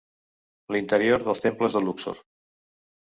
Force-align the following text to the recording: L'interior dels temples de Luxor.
L'interior 0.75 1.25
dels 1.27 1.43
temples 1.45 1.77
de 1.79 1.83
Luxor. 1.85 2.19